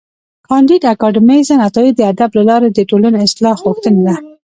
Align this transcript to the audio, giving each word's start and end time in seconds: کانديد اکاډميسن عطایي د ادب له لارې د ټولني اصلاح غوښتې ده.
کانديد 0.47 0.81
اکاډميسن 0.93 1.59
عطایي 1.67 1.91
د 1.95 2.01
ادب 2.11 2.29
له 2.37 2.43
لارې 2.49 2.69
د 2.71 2.79
ټولني 2.89 3.19
اصلاح 3.27 3.55
غوښتې 3.65 3.91
ده. 4.05 4.15